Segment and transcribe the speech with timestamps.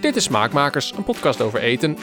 [0.00, 1.96] Dit is Smaakmakers, een podcast over eten.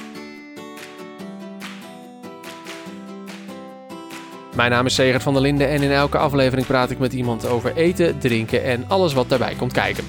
[4.55, 7.45] Mijn naam is Segert van der Linden en in elke aflevering praat ik met iemand
[7.45, 10.03] over eten, drinken en alles wat daarbij komt kijken.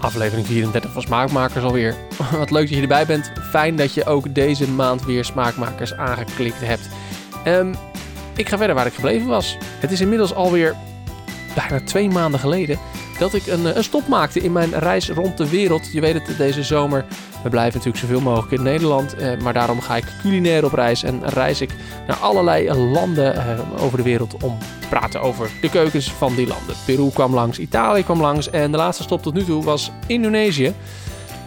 [0.00, 1.94] Aflevering 34 van Smaakmakers alweer.
[2.38, 3.32] Wat leuk dat je erbij bent.
[3.50, 6.88] Fijn dat je ook deze maand weer Smaakmakers aangeklikt hebt.
[7.46, 7.74] Um,
[8.36, 9.56] ik ga verder waar ik gebleven was.
[9.60, 10.76] Het is inmiddels alweer
[11.54, 12.78] bijna twee maanden geleden
[13.22, 15.92] dat ik een, eh, een stop maakte in mijn reis rond de wereld.
[15.92, 17.04] Je weet het, deze zomer.
[17.42, 19.14] We blijven natuurlijk zoveel mogelijk in Nederland.
[19.14, 21.70] Eh, maar daarom ga ik culinair op reis en reis ik
[22.06, 26.46] naar allerlei landen eh, over de wereld om te praten over de keukens van die
[26.46, 26.76] landen.
[26.84, 30.74] Peru kwam langs, Italië kwam langs en de laatste stop tot nu toe was Indonesië.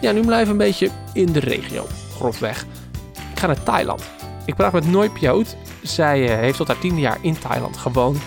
[0.00, 2.66] Ja, nu blijven we een beetje in de regio, grofweg.
[3.32, 4.02] Ik ga naar Thailand.
[4.44, 5.56] Ik praat met Noi Piout.
[5.82, 8.18] Zij eh, heeft tot haar tiende jaar in Thailand gewoond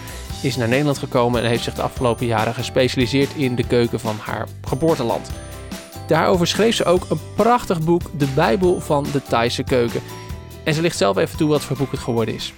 [0.42, 4.16] is naar Nederland gekomen en heeft zich de afgelopen jaren gespecialiseerd in de keuken van
[4.16, 5.32] haar geboorteland.
[6.08, 10.02] Daarover schreef ze ook een prachtig boek, De Bijbel van de Thaise keuken.
[10.64, 12.54] En ze ligt zelf even toe wat voor boek het geworden is.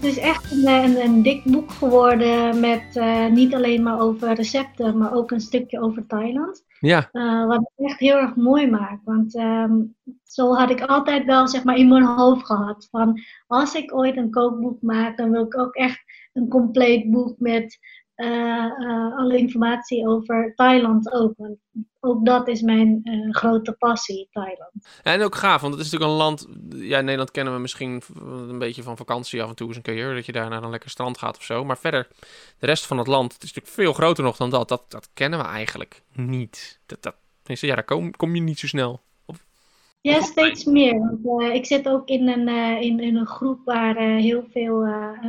[0.00, 4.34] Het is echt een, een, een dik boek geworden met uh, niet alleen maar over
[4.34, 6.64] recepten, maar ook een stukje over Thailand.
[6.78, 7.08] Ja.
[7.12, 9.04] Uh, wat het echt heel erg mooi maakt.
[9.04, 9.94] Want um,
[10.24, 12.88] zo had ik altijd wel zeg maar in mijn hoofd gehad.
[12.90, 17.38] Van als ik ooit een kookboek maak, dan wil ik ook echt een compleet boek
[17.38, 17.78] met
[18.16, 21.32] uh, alle informatie over Thailand ook.
[21.36, 21.58] Want
[22.00, 25.00] ook dat is mijn uh, grote passie, Thailand.
[25.02, 26.48] En ook gaaf, want het is natuurlijk een land...
[26.68, 28.02] Ja, Nederland kennen we misschien
[28.48, 30.14] een beetje van vakantie af en toe eens een keer.
[30.14, 31.64] Dat je daar naar een lekker strand gaat of zo.
[31.64, 32.08] Maar verder,
[32.58, 34.68] de rest van het land, het is natuurlijk veel groter nog dan dat.
[34.68, 36.80] Dat, dat kennen we eigenlijk niet.
[36.86, 39.00] Dat, dat, ja, daar kom, kom je niet zo snel.
[40.02, 40.98] Ja, steeds meer.
[40.98, 44.44] Want, uh, ik zit ook in een, uh, in, in een groep waar uh, heel
[44.50, 44.86] veel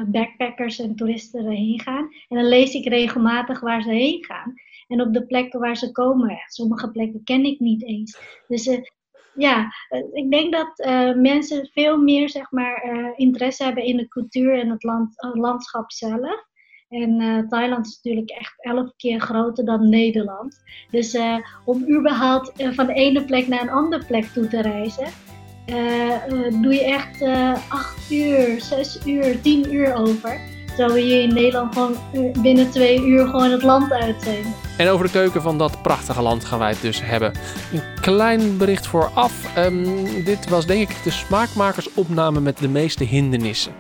[0.08, 2.10] backpackers en toeristen heen gaan.
[2.28, 4.54] En dan lees ik regelmatig waar ze heen gaan.
[4.88, 8.20] En op de plekken waar ze komen, sommige plekken ken ik niet eens.
[8.48, 8.80] Dus
[9.34, 9.74] ja,
[10.12, 10.78] ik denk dat
[11.16, 12.84] mensen veel meer zeg maar,
[13.16, 16.50] interesse hebben in de cultuur en het, land, het landschap zelf.
[16.92, 20.64] En uh, Thailand is natuurlijk echt elf keer groter dan Nederland.
[20.90, 21.36] Dus uh,
[21.66, 25.08] om überhaupt uh, van de ene plek naar een andere plek toe te reizen,
[26.62, 27.22] doe je echt
[27.70, 30.42] acht uur, zes uur, tien uur over.
[30.66, 31.98] Terwijl we hier in Nederland gewoon
[32.42, 34.46] binnen twee uur gewoon het land uit zijn.
[34.82, 37.34] En over de keuken van dat prachtige land gaan wij het dus hebben.
[37.74, 39.58] Een klein bericht vooraf.
[39.58, 43.72] Um, dit was denk ik de smaakmakersopname met de meeste hindernissen.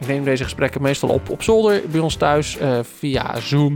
[0.00, 3.74] Ik neem deze gesprekken meestal op op zolder bij ons thuis uh, via Zoom.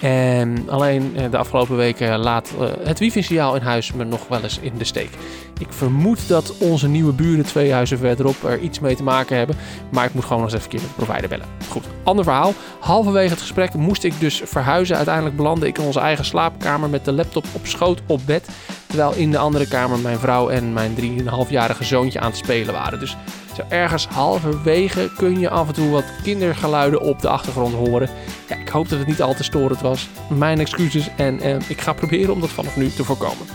[0.00, 4.42] En alleen uh, de afgelopen weken laat uh, het wifi-signaal in huis me nog wel
[4.42, 5.10] eens in de steek.
[5.58, 9.56] Ik vermoed dat onze nieuwe buren twee huizen verderop er iets mee te maken hebben.
[9.90, 11.46] Maar ik moet gewoon nog eens even keer met de provider bellen.
[11.68, 12.52] Goed, ander verhaal.
[12.80, 14.96] Halverwege het gesprek moest ik dus verhuizen.
[14.96, 18.48] Uiteindelijk belandde ik in onze eigen slaapkamer met de laptop op schoot op bed.
[18.86, 23.00] Terwijl in de andere kamer mijn vrouw en mijn 3,5-jarige zoontje aan het spelen waren.
[23.00, 23.16] Dus
[23.56, 28.08] zo ergens halverwege kun je af en toe wat kindergeluiden op de achtergrond horen.
[28.48, 30.08] Ja, ik hoop dat het niet al te storend was.
[30.28, 33.46] Mijn excuses en eh, ik ga proberen om dat vanaf nu te voorkomen.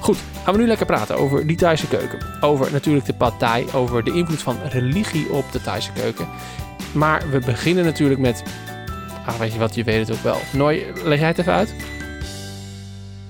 [0.00, 2.18] Goed, gaan we nu lekker praten over die Thaise keuken.
[2.40, 6.28] Over natuurlijk de pad thai, over de invloed van religie op de Thaise keuken.
[6.92, 8.42] Maar we beginnen natuurlijk met...
[9.26, 10.38] Ah, weet je wat, je weet het ook wel.
[10.52, 11.74] Nooi, leg jij het even uit?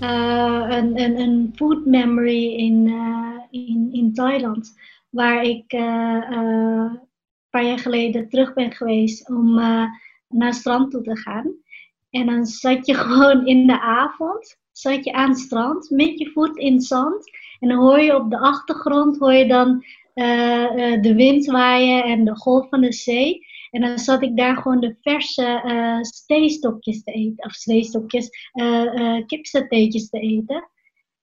[0.03, 4.79] Uh, een, een, een food memory in, uh, in, in Thailand
[5.11, 7.01] waar ik uh, een
[7.51, 9.55] paar jaar geleden terug ben geweest om
[10.29, 11.53] naar strand toe te gaan.
[12.11, 16.31] En dan zat je gewoon in de avond, zat je aan het strand met je
[16.31, 17.31] voet in het zand.
[17.61, 19.85] En dan hoor je op de achtergrond hoor je dan
[21.03, 23.47] de wind waaien en de golf van de zee.
[23.71, 27.45] En dan zat ik daar gewoon de verse uh, steestokjes te eten.
[27.45, 30.69] Of steestokjes, uh, uh, kipsatéetjes te eten.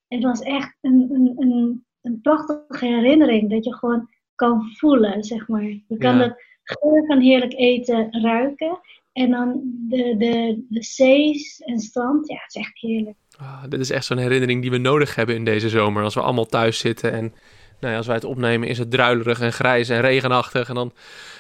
[0.08, 3.50] Het was echt een, een, een een prachtige herinnering.
[3.50, 5.64] Dat je gewoon kan voelen, zeg maar.
[5.64, 6.24] Je kan ja.
[6.24, 8.80] het geur van heerlijk eten ruiken.
[9.14, 12.28] En dan de, de, de zees en strand.
[12.28, 13.18] Ja, het is echt heerlijk.
[13.40, 16.04] Oh, dit is echt zo'n herinnering die we nodig hebben in deze zomer.
[16.04, 17.34] Als we allemaal thuis zitten en
[17.80, 20.70] nou ja, als wij het opnemen is het druilerig en grijs en regenachtig.
[20.70, 20.94] En dan,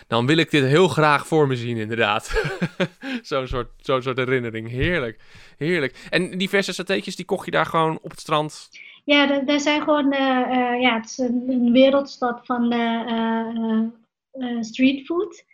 [0.07, 2.43] dan wil ik dit heel graag voor me zien, inderdaad.
[3.21, 4.69] zo'n soort, zo'n soort herinnering.
[4.69, 5.19] Heerlijk,
[5.57, 6.07] heerlijk.
[6.09, 8.69] En die verse satéetjes, die kocht je daar gewoon op het strand?
[9.03, 15.45] Ja, er zijn gewoon, uh, uh, ja, het is een, een wereldstad van uh, streetfood.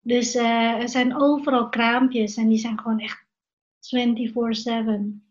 [0.00, 3.24] Dus er zijn overal kraampjes en die zijn gewoon echt
[3.82, 5.22] 24-7.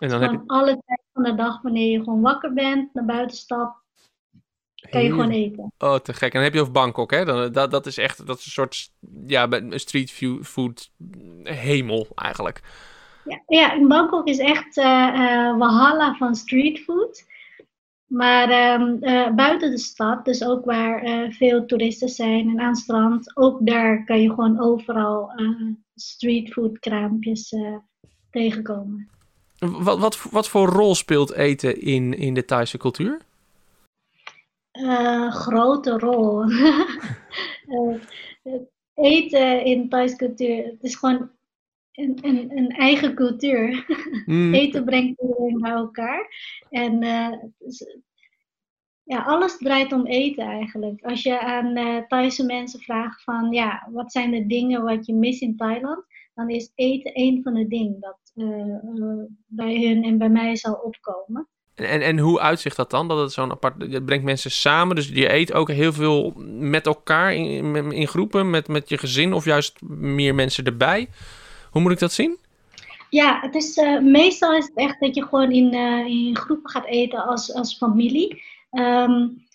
[0.00, 0.42] En dan heb je...
[0.46, 3.79] alle tijd van de dag, wanneer je gewoon wakker bent, naar buiten stapt,
[4.90, 5.72] kan je gewoon eten.
[5.78, 6.22] Oh, te gek.
[6.22, 7.24] En dan heb je over Bangkok, hè?
[7.24, 8.90] Dan, dat, dat is echt dat is een soort
[9.26, 10.10] ja, street
[10.42, 10.90] food
[11.42, 12.60] hemel eigenlijk.
[13.24, 17.28] Ja, ja, Bangkok is echt uh, uh, Walhalla van streetfood.
[18.06, 22.68] Maar ehm, eh, buiten de stad, dus ook waar uh, veel toeristen zijn en aan
[22.68, 27.54] het strand, ook daar kan je gewoon overal uh, streetfoodkraampjes
[28.30, 29.08] tegenkomen.
[29.58, 33.20] Wat, wat, wat voor rol speelt eten in, in de Thaise cultuur?
[35.30, 36.44] Grote rol.
[38.94, 41.30] eten in Thaise cultuur, het is gewoon
[41.92, 43.68] een, een, een eigen cultuur.
[44.26, 44.54] Mm.
[44.54, 46.28] Eten brengt iedereen bij elkaar.
[46.70, 47.32] En uh,
[49.02, 51.02] ja, alles draait om eten eigenlijk.
[51.02, 55.42] Als je aan Thaise mensen vraagt van, ja, wat zijn de dingen wat je mist
[55.42, 56.04] in Thailand?
[56.34, 58.32] Dan is eten een van de dingen dat
[59.46, 61.48] bij hun en bij mij zal opkomen.
[61.84, 63.08] En, en, hoe uitzicht dat dan?
[63.08, 63.74] Dat het zo'n apart.
[63.92, 64.96] Het brengt mensen samen.
[64.96, 69.32] Dus je eet ook heel veel met elkaar in, in groepen, met, met je gezin
[69.32, 71.08] of juist meer mensen erbij.
[71.70, 72.38] Hoe moet ik dat zien?
[73.10, 76.70] Ja, het is, uh, meestal is het echt dat je gewoon in, uh, in groepen
[76.70, 78.42] gaat eten als, als familie.
[78.70, 79.46] Um,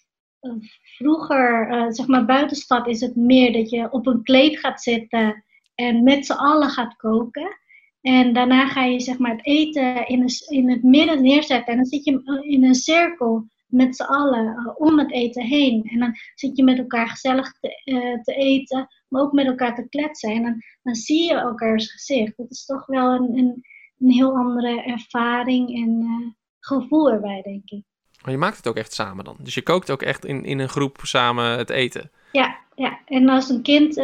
[0.98, 5.44] vroeger, uh, zeg maar buitenstad, is het meer dat je op een kleed gaat zitten
[5.76, 7.58] en met z'n allen gaat koken.
[8.06, 11.74] En daarna ga je zeg maar, het eten in, een, in het midden neerzetten.
[11.74, 15.84] En dan zit je in een cirkel met z'n allen uh, om het eten heen.
[15.84, 19.76] En dan zit je met elkaar gezellig te, uh, te, eten, maar ook met elkaar
[19.76, 20.32] te kletsen.
[20.32, 22.38] En dan, dan zie je elkaars gezicht.
[22.38, 23.66] Dat is toch wel een, een,
[24.00, 26.28] een heel andere ervaring en uh,
[26.60, 27.84] gevoel erbij, denk ik.
[28.24, 29.38] Maar je maakt het ook echt samen dan?
[29.40, 32.12] Dus je kookt ook echt in, in een groep samen het eten?
[32.32, 33.00] Ja, ja.
[33.06, 33.96] en als een kind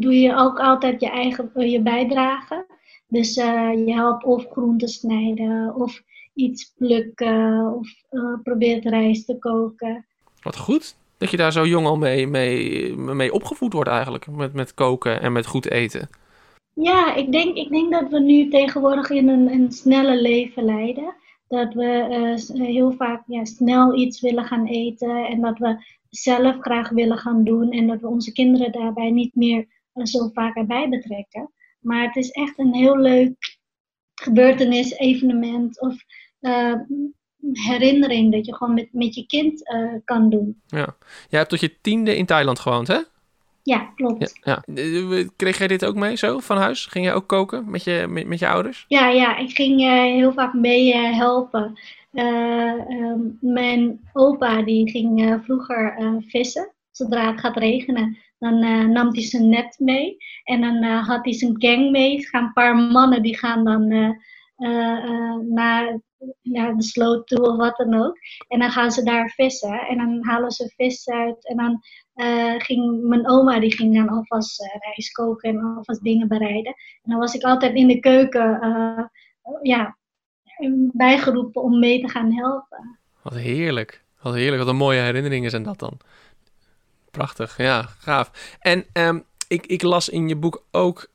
[0.00, 2.71] doe je ook altijd je eigen je bijdrage.
[3.12, 6.02] Dus je helpt of groenten snijden of
[6.34, 10.06] iets plukken of uh, probeert rijst te koken.
[10.42, 14.52] Wat goed dat je daar zo jong al mee, mee, mee opgevoed wordt eigenlijk, met,
[14.52, 16.08] met koken en met goed eten.
[16.74, 21.14] Ja, ik denk, ik denk dat we nu tegenwoordig in een, een snelle leven leiden.
[21.48, 22.06] Dat we
[22.54, 27.18] uh, heel vaak ja, snel iets willen gaan eten en dat we zelf graag willen
[27.18, 29.66] gaan doen en dat we onze kinderen daarbij niet meer
[30.02, 31.50] zo vaak erbij betrekken.
[31.82, 33.58] Maar het is echt een heel leuk
[34.14, 35.94] gebeurtenis, evenement of
[36.40, 36.74] uh,
[37.52, 40.62] herinnering dat je gewoon met, met je kind uh, kan doen.
[40.66, 40.96] Ja,
[41.28, 42.98] jij hebt tot je tiende in Thailand gewoond, hè?
[43.62, 44.40] Ja, klopt.
[44.42, 45.24] Ja, ja.
[45.36, 46.86] Kreeg jij dit ook mee zo van huis?
[46.86, 48.84] Ging jij ook koken met je, met, met je ouders?
[48.88, 51.78] Ja, ja, ik ging uh, heel vaak mee uh, helpen.
[52.12, 55.96] Um, mijn opa die ging vroeger
[56.26, 56.72] vissen.
[56.90, 60.16] Zodra het gaat regenen, dan nam hij zijn net mee.
[60.44, 62.26] En dan had hij zijn gang mee.
[62.26, 63.88] Gaan een paar mannen die gaan dan
[65.48, 66.00] naar
[66.42, 68.16] naar de sloot toe of wat dan ook.
[68.48, 71.48] En dan gaan ze daar vissen en dan halen ze vis uit.
[71.48, 71.80] En dan
[72.60, 76.74] ging mijn oma, die ging dan alvast rijst koken en alvast dingen bereiden.
[77.02, 78.60] En dan was ik altijd in de keuken
[79.62, 79.96] ja,
[80.92, 82.98] bijgeroepen om mee te gaan helpen.
[83.22, 84.04] Wat heerlijk.
[84.22, 84.62] Wat heerlijk.
[84.62, 85.98] Wat een mooie herinneringen zijn dat dan.
[87.12, 88.56] Prachtig, ja, gaaf.
[88.60, 91.10] En um, ik, ik las in je boek ook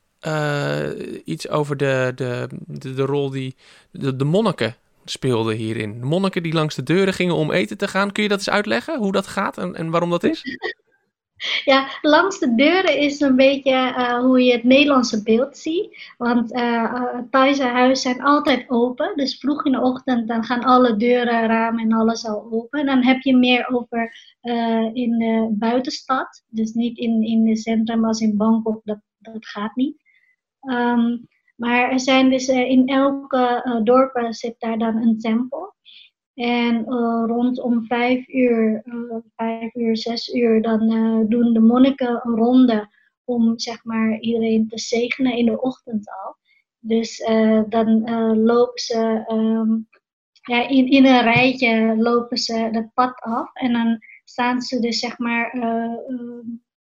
[1.23, 3.55] iets over de, de, de, de rol die
[3.91, 6.03] de, de monniken speelde hierin.
[6.03, 8.11] Monniken die langs de deuren gingen om eten te gaan.
[8.11, 10.57] Kun je dat eens uitleggen, hoe dat gaat en, en waarom dat is?
[11.63, 16.13] Ja, langs de deuren is een beetje uh, hoe je het Nederlandse beeld ziet.
[16.17, 19.11] Want uh, Thaise huizen zijn altijd open.
[19.15, 22.85] Dus vroeg in de ochtend dan gaan alle deuren, ramen en alles al open.
[22.85, 24.15] Dan heb je meer over
[24.93, 26.43] in de buitenstad.
[26.47, 30.01] Dus niet in, in het centrum als in Bangkok, dat, dat gaat niet.
[30.69, 35.75] Um, maar er zijn dus in elke dorp zit daar dan een tempel.
[36.37, 38.83] En uh, rondom vijf uur,
[39.35, 40.79] vijf uur, zes uur, dan
[41.29, 42.89] doen de monniken een ronde
[43.23, 46.35] om zeg maar iedereen te zegenen in de ochtend al.
[46.79, 47.17] Dus
[47.69, 48.01] dan
[48.43, 49.87] lopen ze um,
[50.41, 54.99] ja, in, in een rijtje lopen ze het pad af en dan staan ze dus
[54.99, 55.57] zeg maar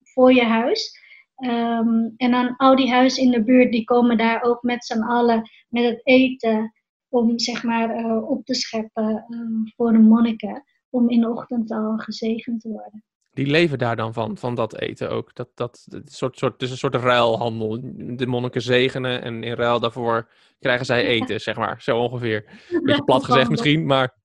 [0.03, 1.01] voor je huis.
[1.43, 5.01] Um, en dan al die huizen in de buurt, die komen daar ook met z'n
[5.01, 6.73] allen met het eten
[7.13, 11.71] om zeg maar uh, op te scheppen uh, voor de monniken, om in de ochtend
[11.71, 13.03] al gezegend te worden.
[13.31, 15.35] Die leven daar dan van, van dat eten ook.
[15.35, 17.79] Dat, dat, dat soort, soort, het is een soort ruilhandel.
[18.15, 21.81] De monniken zegenen en in ruil daarvoor krijgen zij eten, zeg maar.
[21.81, 22.45] Zo ongeveer.
[22.83, 24.17] Beetje plat gezegd misschien, maar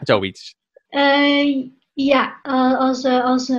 [0.00, 0.54] zoiets.
[0.90, 2.40] Uh, ja,
[2.78, 3.52] als, als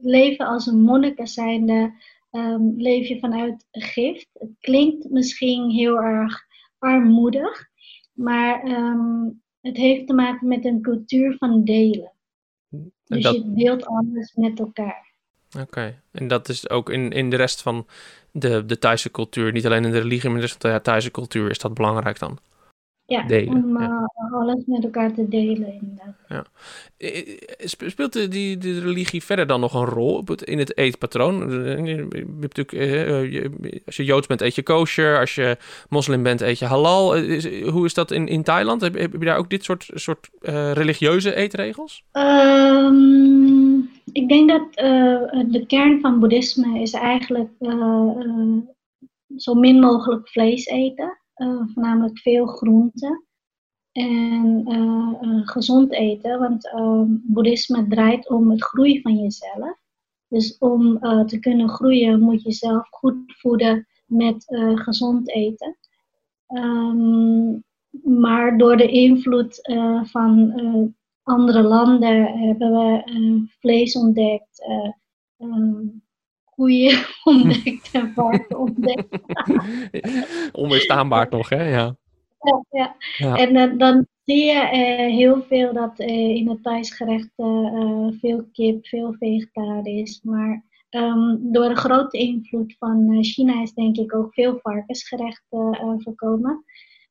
[0.00, 1.92] leven als een monniken zijnde
[2.30, 4.28] um, leef je vanuit gift.
[4.32, 6.48] Het klinkt misschien heel erg
[6.80, 7.68] armoedig,
[8.12, 12.12] maar um, het heeft te maken met een cultuur van delen.
[13.04, 13.34] Dus dat...
[13.34, 15.08] je deelt alles met elkaar.
[15.52, 16.00] Oké, okay.
[16.12, 17.86] en dat is ook in, in de rest van
[18.32, 20.80] de, de Thaise cultuur, niet alleen in de religie, maar in de rest van de
[20.80, 22.38] Thaise cultuur is dat belangrijk dan?
[23.10, 23.64] Ja, delen.
[23.64, 24.08] om ja.
[24.14, 26.14] eh, alles met elkaar te delen inderdaad.
[26.28, 26.44] Ja.
[26.96, 30.76] Eh, spe- Speelt de, die, religie verder dan nog een rol op het, in het
[30.76, 31.42] eetpatroon?
[31.42, 33.50] Eh, Je hebt natuurlijk, eh, eh,
[33.86, 35.18] als je Joods bent, eet je kosher.
[35.18, 35.56] Als je
[35.88, 37.16] moslim bent, eet je halal.
[37.16, 38.80] Eh, hoe is dat in, in Thailand?
[38.80, 42.04] Heb, heb je daar ook dit soort, soort eh, religieuze eetregels?
[42.12, 43.78] Ehm,
[44.12, 48.56] ik denk dat eh, de kern van boeddhisme is eigenlijk eh, eh,
[49.36, 53.24] zo min mogelijk vlees eten, eh, voornamelijk veel groenten
[53.92, 56.70] en eh, eh, gezond eten, want
[57.22, 59.78] boeddhisme draait om het groei van jezelf.
[60.28, 64.44] Dus om te kunnen groeien moet je jezelf goed voeden met
[64.74, 65.76] gezond eten.
[66.46, 67.50] Ehm,
[68.02, 69.60] maar door de invloed
[70.02, 70.52] van
[71.22, 74.92] andere landen hebben we vlees ontdekt, eh,
[75.36, 75.86] ehm,
[76.60, 79.18] koeien ontdekt en varken ontdekt.
[80.52, 81.68] Onweerstaanbaar nog, hè?
[81.68, 81.96] Ja.
[82.40, 82.96] Ja, ja.
[83.16, 83.36] Ja.
[83.36, 88.18] En eh, dan zie je eh, heel veel dat eh, in het Thais gerechten eh,
[88.20, 90.20] veel kip, veel vegetarisch.
[90.22, 96.64] Maar ehm, door de grote invloed van China is denk ik ook veel varkensgerechten voorkomen.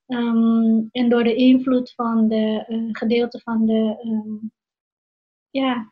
[0.07, 4.47] Ehm, en door de invloed van de gedeelte van de ehm,
[5.49, 5.89] ja,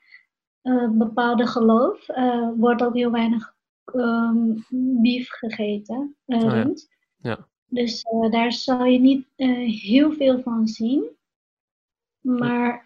[0.67, 3.55] eh, bepaalde geloof eh, wordt ook heel weinig
[3.85, 4.53] ehm
[5.01, 6.73] beef gegeten, eh, Oh ja.
[7.17, 7.47] Ja.
[7.65, 9.25] Dus daar zal je niet
[9.81, 11.05] heel veel van zien.
[12.21, 12.85] Maar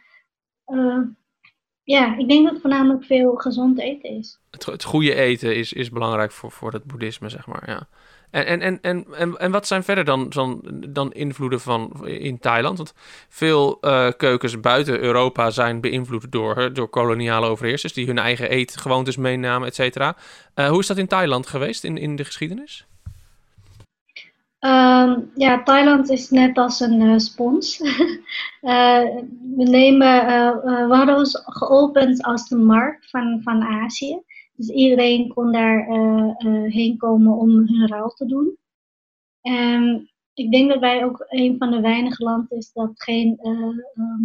[1.84, 4.40] ja, ik denk dat het voornamelijk veel gezond eten is.
[4.50, 7.70] Het, het goede eten is, is belangrijk voor, voor het boeddhisme, zeg maar.
[7.70, 7.88] Ja.
[8.32, 12.78] En, en, en, en, en, wat zijn verder dan, dan, dan invloeden van in Thailand?
[12.78, 12.94] Want
[13.30, 19.18] veel eh, keukens buiten Europa zijn beïnvloed door, door koloniale overheersers die hun eigen eetgewoontes
[19.18, 20.16] meenamen, et cetera.
[20.54, 22.86] Eh, hoe is dat in Thailand geweest in, in de geschiedenis?
[24.60, 27.78] Ehm, ja, Thailand is net als een eh, spons.
[28.62, 29.24] We,
[29.56, 30.26] nemen,
[30.90, 34.22] hadden ons geopend als de markt van, van Azië.
[34.62, 38.58] Dus iedereen kon daar eh, eh, heen komen om hun ruil te doen.
[39.42, 43.52] En ik denk dat wij ook een van de weinige landen is dat geen eh,
[43.52, 44.24] ehm,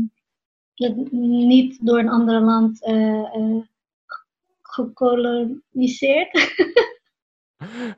[0.74, 2.78] dat niet door een ander land
[4.62, 6.30] gekoloniseerd.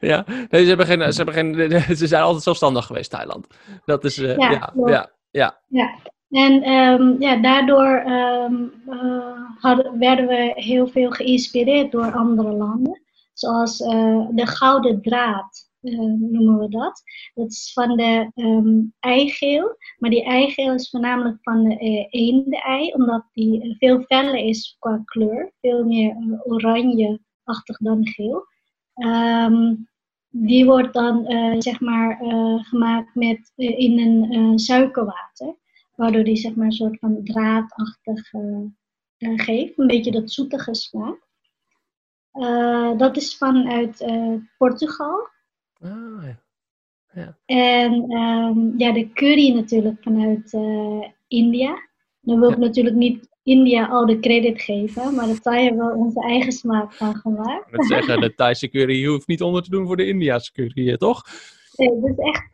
[0.01, 3.47] Ja, nee, ze, hebben geen, ze, hebben geen, ze zijn altijd zelfstandig geweest, Thailand.
[3.85, 5.99] Dat is, eh, Ja, ja, ja, Ja,
[6.31, 13.03] en ehm, ja, daardoor ehm, eh, werden we heel veel geïnspireerd door andere landen.
[13.33, 17.03] Zoals eh, de gouden draad eh, noemen we dat.
[17.35, 19.77] Dat is van de ehm, eigeel.
[19.99, 25.53] Maar die eigeel is voornamelijk van de eende-ei, omdat die veel feller is qua kleur.
[25.61, 28.47] Veel meer oranje-achtig dan geel.
[30.31, 31.25] Die wordt dan
[31.59, 32.19] zeg maar
[32.63, 35.57] gemaakt met, in een suikerwater.
[35.99, 38.65] Waardoor die zeg maar een soort van draadachtig eh,
[39.17, 39.79] eh, geeft.
[39.79, 41.29] Een beetje dat zoetige smaak.
[42.33, 45.29] Eh, dat is vanuit eh, Portugal.
[45.81, 46.29] Ah,
[47.13, 47.37] ja.
[47.47, 50.53] En ehm, ja, de curry natuurlijk vanuit
[51.29, 51.89] India.
[52.21, 52.65] Dan wil ik Ja.
[52.65, 55.15] natuurlijk niet India al de credit geven.
[55.15, 57.73] Maar de Thai hebben we onze eigen smaak van gemaakt.
[57.73, 60.97] Dat zeggen, de Thaise curry je hoeft niet onder te doen voor de Indiase curry,
[60.97, 61.23] toch?
[61.77, 62.53] Nee, het is echt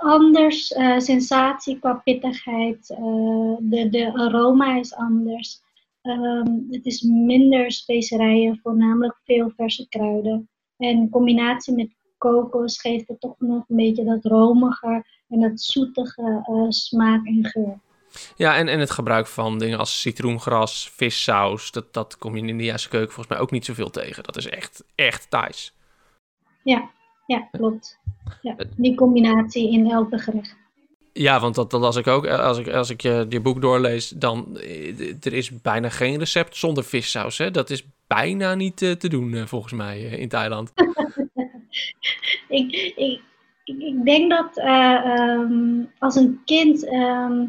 [0.00, 0.72] anders.
[0.72, 2.90] eh, sensatie qua pittigheid.
[2.90, 5.60] eh, de, de aroma is anders.
[6.02, 10.48] Ehm, het is minder specerijen, voornamelijk veel verse kruiden.
[10.76, 15.60] En in combinatie met kokos geeft het toch nog een beetje dat romiger en dat
[15.60, 17.78] zoetige eh, smaak en geur.
[18.36, 22.46] Ja, en, en het gebruik van dingen als citroengras, vissaus, dat, dat kom je in
[22.46, 24.22] de Indiase keuken volgens mij ook niet zoveel tegen.
[24.22, 25.74] Dat is echt, echt Thais.
[26.62, 26.90] Ja,
[27.28, 27.98] ja klopt.
[28.42, 30.56] Ja, die combinatie in elke gerecht.
[31.12, 32.24] Ja, want dat, dat las ik ook.
[32.24, 36.18] Eh, Als ik, als ik je, je boek doorlees, dan eh, er is bijna geen
[36.18, 37.38] recept zonder vissaus.
[37.38, 37.50] Hè?
[37.50, 40.72] Dat is bijna niet eh, te doen, eh, volgens mij, eh, in Thailand.
[42.48, 43.20] ik, ik,
[43.64, 47.44] ik, denk dat eh, ehm, als een kind ehm,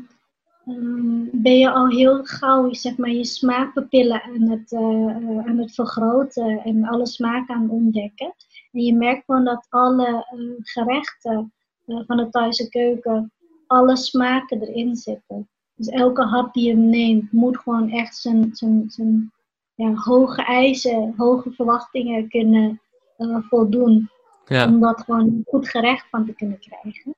[0.69, 5.57] ehm, ben je al heel gauw zeg maar, je smaakpapillen aan het, eh, eh, aan
[5.57, 8.33] het vergroten en alle smaken aan het ontdekken.
[8.71, 11.53] En je merkt gewoon dat alle eh, gerechten
[11.85, 13.31] van de Thaise keuken,
[13.67, 15.49] alle smaken erin zitten.
[15.75, 19.31] Dus elke hap die je neemt moet gewoon echt zijn, zijn, zijn
[19.75, 22.81] ja, hoge eisen, hoge verwachtingen kunnen
[23.49, 24.09] voldoen
[24.45, 27.15] Ja, om dat gewoon een goed gerecht van te kunnen krijgen.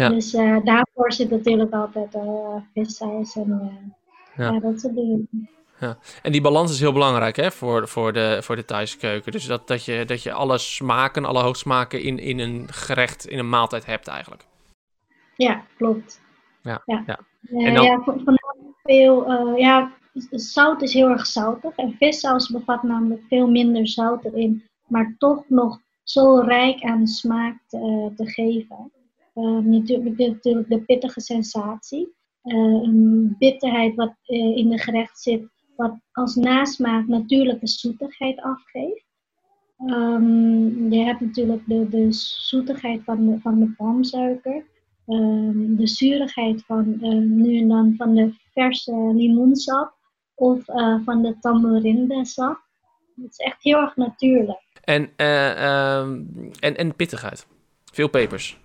[0.00, 0.08] Ja.
[0.08, 2.16] Dus eh, daarvoor zit natuurlijk altijd
[2.74, 4.52] vissaus en uh, Ja.
[4.52, 4.60] ja.
[4.60, 5.28] dat soort dingen.
[6.22, 9.32] en die balans is heel belangrijk hè, voor, voor, de, voor de Thaise keuken.
[9.32, 13.38] Dus dat, dat, je, dat je alle smaken, alle hoogsmaken in, in een gerecht, in
[13.38, 14.44] een maaltijd hebt eigenlijk.
[15.36, 16.20] Ja, klopt.
[16.62, 17.02] Ja, ja.
[17.06, 17.18] ja.
[17.64, 18.02] En dan- ja,
[18.82, 19.92] veel, eh, ja,
[20.30, 21.76] zout is heel erg zoutig.
[21.76, 27.56] En vissaus bevat namelijk veel minder zout erin, maar toch nog zo rijk aan smaak
[27.66, 28.92] te, te geven.
[29.40, 32.18] Eh, natuurlijk, natuurlijk de pittige sensatie.
[32.42, 39.04] Eh, een bitterheid wat eh, in de gerecht zit, wat als nasmaak natuurlijke zoetigheid afgeeft.
[39.86, 44.64] Ehm, je hebt natuurlijk de, de zoetigheid van de, van de palmsuiker.
[45.06, 49.94] Ehm, de zuurigheid van eh, nu en dan van de verse limoensap
[50.34, 50.64] of
[51.04, 52.60] van de tamarindesap.
[53.22, 54.62] Het is echt heel erg natuurlijk.
[54.84, 56.22] En, ehm,
[56.60, 57.46] en, en pittigheid.
[57.92, 58.58] Veel pepers.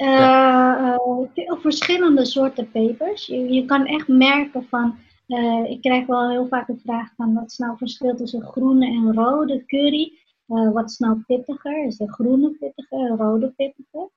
[0.00, 0.94] Eh,
[1.34, 3.26] eh, verschillende soorten pepers.
[3.26, 4.98] Je, je kan echt merken van.
[5.26, 8.42] eh, ik krijg wel heel vaak de vraag van wat is nou het verschil tussen
[8.42, 10.12] groene en rode curry?
[10.46, 11.84] Wat is nou pittiger?
[11.86, 14.08] Is de groene pittiger, de rode pittiger?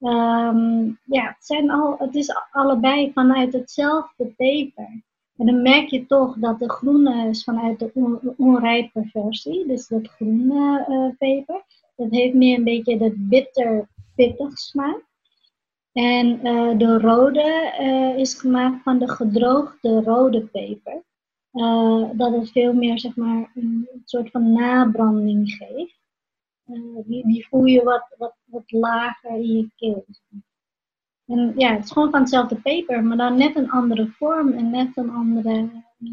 [0.00, 5.02] Ehm, ja, het, zijn al, het is allebei vanuit hetzelfde peper.
[5.36, 9.88] En dan merk je toch dat de groene is vanuit de on- onrijpe versie, dus
[9.88, 11.62] dat groene peper.
[11.96, 15.10] Dat heeft meer een beetje dat bitter pittig smaak.
[15.92, 21.02] En eh, de rode eh, is gemaakt van de gedroogde rode peper.
[21.52, 26.00] Eh, dat het veel meer zeg maar, een soort van nabranding geeft.
[27.06, 30.06] Die, die voel je wat, wat, wat lager in je keel.
[31.26, 34.70] En ja, het is gewoon van hetzelfde peper, maar dan net een andere vorm en
[34.70, 35.68] net een andere.
[35.98, 36.08] eh,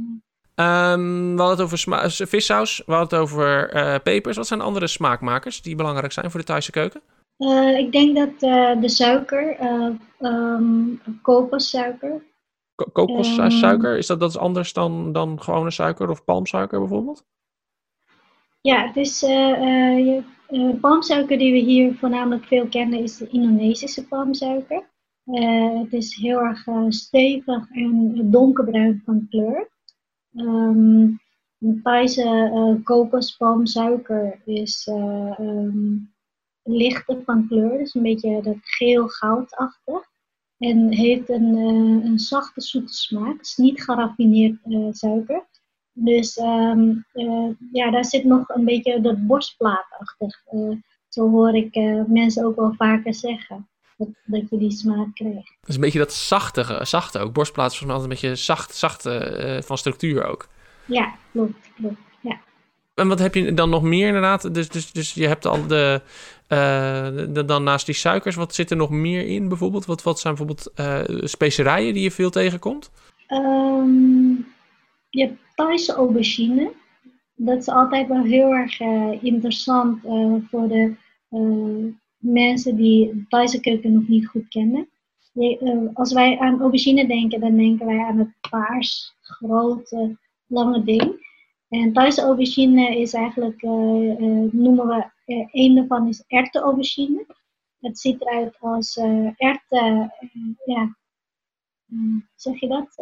[0.56, 3.70] Ehm, we hadden het over vissaus, we hadden het over
[4.02, 4.38] pepers.
[4.38, 7.02] Wat zijn andere smaakmakers die belangrijk zijn voor de Thaise keuken?
[7.40, 12.24] Eh, ik denk dat eh, de suiker, eh ehm, kokossuiker,
[12.76, 13.98] Ko- Kokossuiker, Ehm.
[13.98, 17.26] is dat, dat is anders dan, dan gewone suiker of palmsuiker bijvoorbeeld?
[18.62, 20.24] Ja, het is je,
[20.82, 24.90] palmsuiker die we hier voornamelijk veel kennen is de Indonesische palmsuiker.
[25.84, 29.70] Het is heel erg stevig en donkerbruin van kleur.
[30.36, 31.08] Ehm
[31.58, 34.90] de Thaise kokospalmsuiker is
[36.70, 40.08] lichter van kleur, dus een beetje dat geel-goudachtig.
[40.60, 43.38] En heeft een, eh, een zachte zoete smaak.
[43.38, 45.48] Het is niet geraffineerd eh, suiker.
[45.94, 50.44] Dus ehm, eh, ja, daar zit nog een beetje dat borstplaatachtig.
[51.08, 51.76] Zo hoor ik
[52.08, 53.70] mensen ook wel vaker zeggen.
[53.98, 55.58] Dat, dat je die smaak krijgt.
[55.66, 57.34] Is een beetje dat zachte, zachte ook.
[57.34, 59.02] Borstplaats is volgens mij altijd een beetje zacht, zacht
[59.66, 60.48] van structuur ook.
[60.86, 62.00] Ja, klopt, klopt.
[62.22, 62.40] Ja.
[63.00, 64.54] En wat heb je dan nog meer inderdaad?
[64.54, 66.02] Dus, dus, dus je hebt al de,
[66.48, 69.86] eh, de- dan naast die suikers, wat zit er nog meer in bijvoorbeeld?
[69.86, 72.92] Wat, wat zijn bijvoorbeeld eh, specerijen die je veel tegenkomt?
[73.28, 74.30] Ehm,
[75.10, 76.72] je hebt Thaise aubergine.
[77.36, 80.02] Dat is altijd wel heel erg eh, interessant
[80.50, 80.94] voor de
[82.18, 84.88] mensen die Thaise keuken nog niet goed kennen.
[85.94, 91.19] Als wij aan aubergine denken, dan denken wij aan het paars, grote, lange ding.
[91.70, 97.26] En Thaise aubergine is eigenlijk, eh, eh, noemen we, eh, een daarvan is erwtenaubergine.
[97.80, 100.14] Het ziet eruit als eh erwten,
[100.66, 100.98] ja,
[101.86, 102.96] hoe zeg je dat?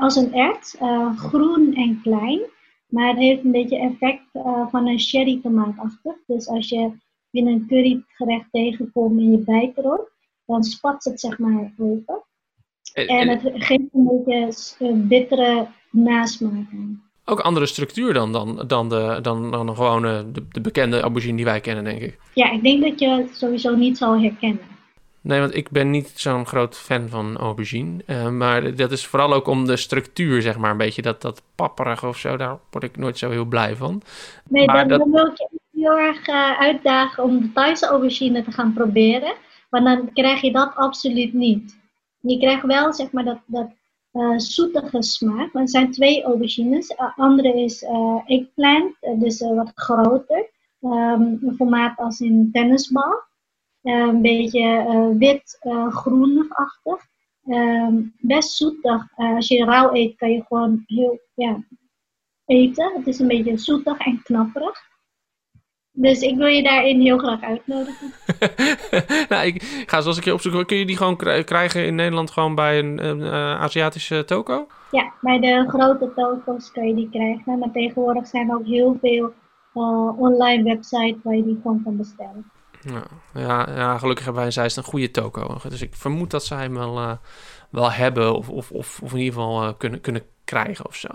[0.00, 0.76] Als een ert,
[1.16, 2.40] groen en klein.
[2.86, 4.28] Maar het heeft een beetje effect
[4.70, 6.16] van een sherry tomaatachtig.
[6.26, 6.92] Dus als je
[7.30, 10.12] in een currygerecht tegenkomt en je bijt erop,
[10.46, 12.22] dan spat het zeg maar open.
[12.92, 17.02] En, En en het geeft een beetje bittere aan.
[17.24, 21.44] ook andere structuur dan, dan, dan, de, dan, dan gewone, de, de bekende aubergine die
[21.44, 22.18] wij kennen, denk ik.
[22.34, 24.76] Ja, ik denk dat je het sowieso niet zal herkennen.
[25.20, 28.02] Nee, want ik ben niet zo'n groot fan van aubergine.
[28.06, 31.42] Eh, maar dat is vooral ook om de structuur, zeg maar, een beetje dat, dat
[31.54, 32.36] papperig of zo.
[32.36, 34.02] Daar word ik nooit zo heel blij van.
[34.48, 38.42] Nee, Maar dan, dat- wil ik je heel erg eh, uitdagen om de Thaise aubergine
[38.44, 39.34] te gaan proberen.
[39.70, 41.78] Maar dan krijg je dat absoluut niet.
[42.20, 43.66] Je krijgt wel zeg maar dat, dat
[44.18, 45.54] eh, zoetige smaak.
[45.54, 46.90] Er zijn twee aubergines.
[46.90, 50.50] Uh, andere is eh, eggplant, eh, dus eh, wat groter.
[50.80, 53.26] Ehm, een formaat als een tennisbal.
[53.82, 57.06] Eh, een beetje eh, wit-groenigachtig.
[57.44, 59.12] Ehm, best zoetig.
[59.16, 61.64] Eh, als je rauw eet, kan je gewoon heel ja,
[62.44, 62.92] eten.
[62.96, 64.87] Het is een beetje zoetig en knapperig.
[66.00, 68.12] Dus ik wil je daarin heel graag uitnodigen.
[69.28, 70.66] nou, ik ga zoals een keer opzoeken.
[70.66, 74.66] Kun je die gewoon kri- krijgen in Nederland gewoon bij een, een eh, Aziatische toko?
[74.90, 77.58] Ja, bij de grote toko's kan je die krijgen.
[77.58, 79.32] Maar tegenwoordig zijn er ook heel veel
[79.74, 82.50] eh, online websites waar je die gewoon kan bestellen.
[82.80, 83.02] Ja,
[83.34, 85.56] ja, ja, gelukkig hebben wij Zeist een goede toko.
[85.68, 87.12] Dus ik vermoed dat zij hem wel, eh,
[87.70, 91.08] wel hebben of, of, of, of in ieder geval kunnen, kunnen krijgen of zo.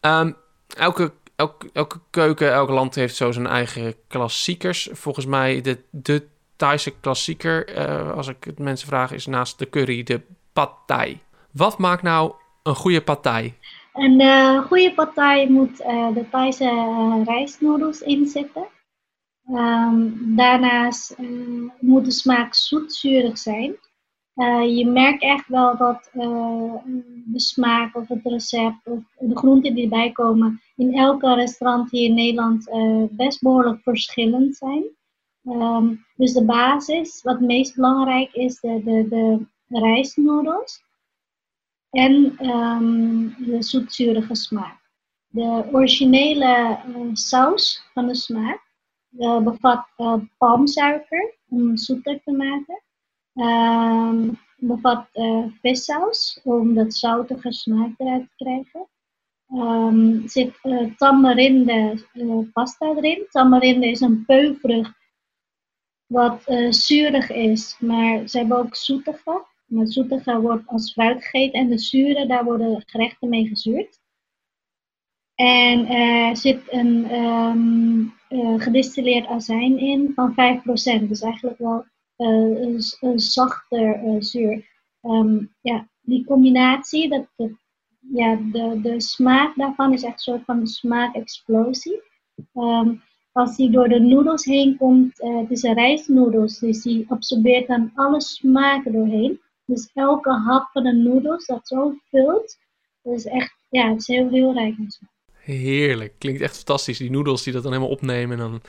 [0.00, 0.32] Ehm,
[0.76, 4.88] elke, elke, elke keuken, elk land heeft zo zijn eigen klassiekers.
[4.92, 9.70] Volgens mij de, de Thaise klassieker, eh, als ik het mensen vraag, is naast de
[9.70, 10.20] curry de
[10.52, 11.20] pad thai.
[11.52, 13.54] Wat maakt nou een goede pad thai?
[13.92, 18.66] Een uh, goede pad thai moet uh, de Thaise rijstnoedels inzetten.
[19.50, 21.16] Um, daarnaast
[21.80, 23.76] moet de smaak zoetzurig zijn.
[24.76, 30.12] je merkt echt wel dat de smaak of het recept of de groenten die erbij
[30.12, 32.68] komen in elke restaurant hier in Nederland
[33.10, 34.84] best behoorlijk verschillend zijn.
[35.44, 40.82] Um, dus de basis, wat het meest belangrijk is, de, de, de rijstnoedels
[41.90, 44.80] en um, de zoetzurige smaak.
[45.28, 48.62] De originele uh, saus van de smaak
[49.18, 52.82] uh, bevat uh, palmsuiker om zoeter te maken.
[53.34, 55.06] Um, bevat
[55.60, 58.88] vissaus om dat zoutige smaak eruit te krijgen.
[59.54, 60.52] Um, zit
[60.96, 61.94] tamarinde
[62.52, 63.26] pasta erin.
[63.30, 64.96] Tamarinde is een peuvrucht
[66.06, 69.44] wat uh, zuurig is, maar ze hebben ook zoetige.
[69.66, 74.00] Het zoetige wordt als fruit gegeten en de zure, daar worden gerechten mee gezuurd.
[75.34, 77.10] En er zit een
[78.28, 80.34] uh, gedistilleerd azijn in van 5%.
[81.08, 81.84] Dus eigenlijk wel
[82.16, 84.66] een, een, zachter zuur.
[85.02, 87.50] Um, ja, die combinatie, dat, dat,
[88.12, 92.02] ja, de, de smaak daarvan is echt een soort van smaakexplosie.
[92.54, 97.06] Um, als die door de noedels heen komt, uh, het is een rijstnoedels, dus die
[97.08, 99.40] absorbeert dan alle smaken doorheen.
[99.64, 102.58] Dus elke hap van de noedels dat zo vult,
[103.02, 105.13] dat is echt, ja, het is heel, heel rijk smaak.
[105.44, 106.98] Heerlijk, klinkt echt fantastisch.
[106.98, 108.60] Die noedels die dat dan helemaal opnemen en dan,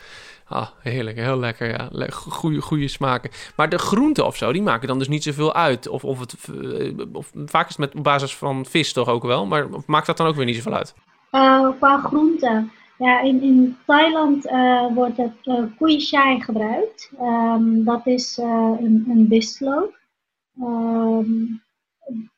[0.48, 3.32] ah, heerlijk, heel lekker, ja, goede, goede smaken.
[3.56, 5.88] Maar de groenten of zo, die maken dan dus niet zoveel uit.
[5.88, 9.24] Of, of, het, eh, of vaak is het met op basis van vis toch ook
[9.24, 10.94] wel, maar maakt dat dan ook weer niet zoveel uit?
[11.32, 15.46] Uh, qua groenten ja, in, in Thailand uh, wordt het
[15.80, 17.12] uh, chai gebruikt.
[17.22, 19.94] Um, dat is een, een.
[20.62, 21.64] Um,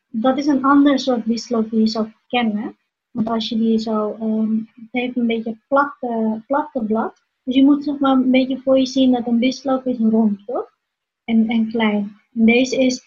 [0.08, 2.76] dat is een ander soort wistloop die je zou kennen.
[3.18, 7.22] Want als je die zo, um, het heeft een beetje platte, platte blad.
[7.42, 10.46] Dus je moet zeg maar een beetje voor je zien dat een wistloop is rond,
[10.46, 10.70] toch?
[11.24, 12.20] En, en klein.
[12.34, 13.06] En deze is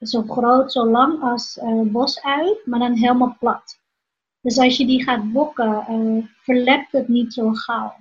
[0.00, 3.80] zo groot, zo lang als bosui, maar dan helemaal plat.
[4.40, 7.94] Dus als je die gaat bokken, uh, verlept het niet zo gauw.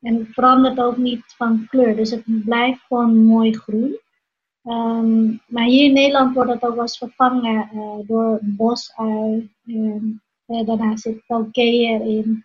[0.00, 1.96] En verandert ook niet van kleur.
[1.96, 3.98] Dus het blijft gewoon mooi groen.
[4.64, 9.50] Um, maar hier in Nederland wordt het ook wel eens vervangen uh, door bosui.
[9.66, 12.44] Um, uh, daarna zit kalkeer in.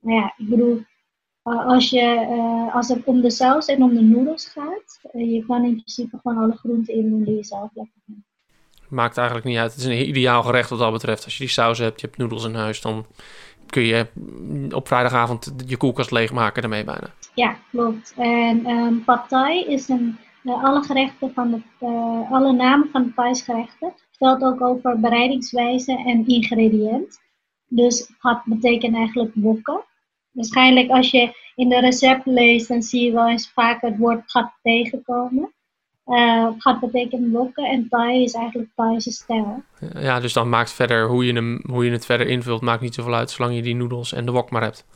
[0.00, 0.82] Nou ja, ik bedoel,
[1.42, 2.26] als, je,
[2.72, 6.42] als het om de saus en om de noedels gaat, je kan in principe gewoon
[6.42, 8.28] alle groenten in doen die je zelf lekker vindt
[8.90, 9.70] maakt eigenlijk niet uit.
[9.70, 11.24] Het is een ideaal gerecht wat dat betreft.
[11.24, 13.06] Als je die saus hebt, je hebt noedels in huis, dan
[13.66, 14.06] kun je
[14.70, 17.10] op vrijdagavond je koelkast leegmaken daarmee bijna.
[17.34, 18.14] Ja, klopt.
[18.16, 23.14] En um, pad thai is een, alle gerechten van het, uh, alle namen van de
[23.14, 27.20] Thais gerechten vertelt ook over bereidingswijze en ingrediënt.
[27.66, 29.84] Dus pad betekent eigenlijk wokken.
[30.30, 34.30] Waarschijnlijk als je in de recept leest, dan zie je wel eens vaak het woord
[34.30, 35.52] gat tegenkomen.
[36.06, 39.62] Uh, gaat betekenen lokken en Thai is eigenlijk Thaise stijl.
[39.94, 42.94] Ja, dus dan maakt verder hoe je, hem, hoe je het verder invult, maakt niet
[42.94, 44.86] zoveel uit zolang je die noedels en de wok maar hebt.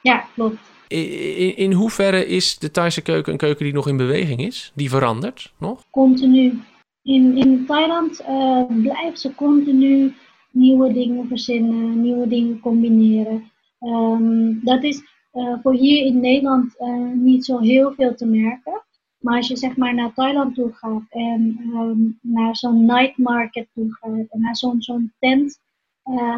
[0.00, 0.58] Ja, klopt.
[0.88, 4.72] In, in, hoeverre is de Thaise keuken een keuken die nog in beweging is?
[4.74, 5.84] Die verandert nog?
[5.90, 6.60] Continu.
[7.02, 10.14] In, in Thailand uh, blijven ze continu
[10.50, 13.50] nieuwe dingen verzinnen, nieuwe dingen combineren.
[13.80, 18.84] Um, dat is uh, voor hier in Nederland uh, niet zo heel veel te merken.
[19.18, 23.68] Maar als je zeg maar naar Thailand toe gaat en um, naar zo'n night market
[23.74, 25.60] toe gaat en naar zo'n zo'n tent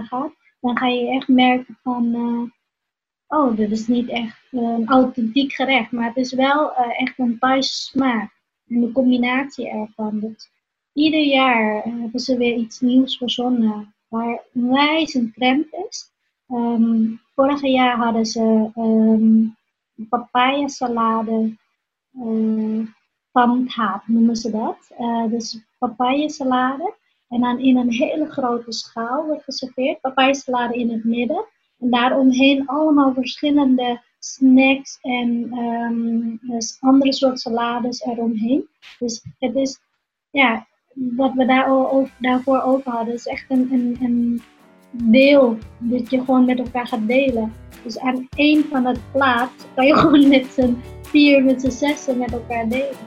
[0.03, 2.15] gaat, dan ga je echt merken van,
[3.29, 7.39] oh, dit is niet echt een authentiek gerecht, maar het is wel uh, echt een
[7.39, 8.37] Thaise smaak.
[8.69, 10.37] En de combinatie ervan.
[10.93, 16.11] Ieder jaar hebben ze weer iets nieuws verzonnen waar wijs een trend is.
[16.49, 19.57] Um, vorig jaar hadden ze um,
[20.09, 21.57] papaya salade
[22.15, 22.87] uh,
[24.07, 24.91] noemen ze dat.
[25.31, 26.95] Dus papayasalade.
[27.29, 30.01] En dan in een hele grote schaal wordt geserveerd.
[30.01, 31.45] Papayasalade in het midden.
[31.81, 38.69] En daaromheen allemaal verschillende snacks en um, dus andere soorten salades eromheen.
[38.99, 39.81] Dus het is,
[40.31, 40.67] ja,
[41.17, 44.43] wat we daar over, daarvoor over hadden, is echt een, een, een
[44.93, 47.53] deel dat je gewoon met elkaar gaat delen.
[47.83, 52.19] Dus aan één van het plaat kan je gewoon met z'n vier, met z'n zessen
[52.19, 53.07] met elkaar delen.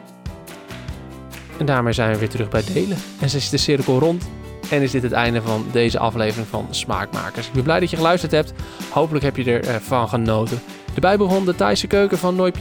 [1.60, 2.98] En daarmee zijn we weer terug bij delen.
[3.22, 4.30] En ze is de cirkel rond.
[4.72, 7.48] En is dit het einde van deze aflevering van Smaakmakers.
[7.48, 8.54] Ik ben blij dat je geluisterd hebt.
[8.90, 10.62] Hopelijk heb je ervan genoten.
[10.94, 12.52] De Bijbel van de Thaise keuken van Noi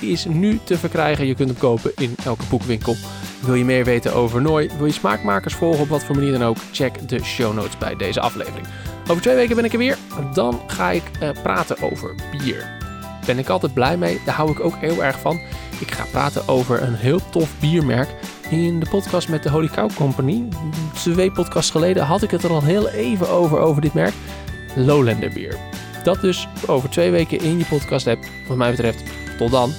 [0.00, 1.26] is nu te verkrijgen.
[1.26, 2.96] Je kunt hem kopen in elke boekwinkel.
[3.40, 4.70] Wil je meer weten over Noi?
[4.76, 6.56] Wil je smaakmakers volgen op wat voor manier dan ook?
[6.72, 8.66] Check de show notes bij deze aflevering.
[9.08, 9.98] Over twee weken ben ik er weer.
[10.34, 12.78] Dan ga ik uh, praten over bier.
[13.26, 14.20] Ben ik altijd blij mee.
[14.24, 15.40] Daar hou ik ook heel erg van.
[15.80, 18.08] Ik ga praten over een heel tof biermerk.
[18.50, 20.48] In de podcast met de Holy Cow Company,
[20.94, 24.14] twee podcasts geleden, had ik het er al heel even over, over dit merk.
[24.76, 25.56] Lowlander bier.
[26.02, 28.24] Dat dus over twee weken in je podcast app.
[28.48, 29.02] Wat mij betreft,
[29.38, 29.72] tot dan.